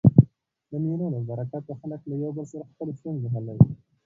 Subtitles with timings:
[0.69, 3.73] د مېلو له برکته خلک له یو بل سره خپلي ستونزي حلوي.